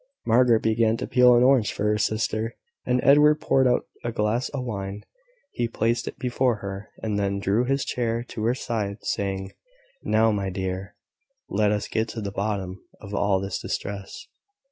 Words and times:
Margaret 0.25 0.63
began 0.63 0.97
to 0.97 1.05
peel 1.05 1.35
an 1.35 1.43
orange 1.43 1.71
for 1.71 1.83
her 1.83 1.99
sister, 1.99 2.55
and 2.87 2.99
Edward 3.03 3.39
poured 3.39 3.67
out 3.67 3.85
a 4.03 4.11
glass 4.11 4.49
of 4.49 4.63
wine; 4.65 5.03
he 5.51 5.67
placed 5.67 6.07
it 6.07 6.17
before 6.17 6.55
her, 6.55 6.89
and 7.03 7.19
then 7.19 7.37
drew 7.37 7.65
his 7.65 7.85
chair 7.85 8.23
to 8.29 8.43
her 8.45 8.55
side, 8.55 9.03
saying 9.05 9.51
"Now, 10.01 10.31
my 10.31 10.49
dear, 10.49 10.95
let 11.49 11.71
us 11.71 11.87
get 11.87 12.07
to 12.09 12.21
the 12.21 12.31
bottom 12.31 12.81
of 12.99 13.13
all 13.13 13.39
this 13.39 13.61
distress." 13.61 14.25